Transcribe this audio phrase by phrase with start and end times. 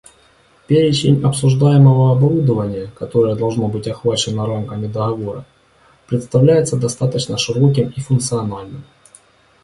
[0.67, 5.45] Перечень обсуждаемого оборудования, которое должно быть охвачено рамками договора,
[6.07, 8.83] представляется достаточно широким и функциональным.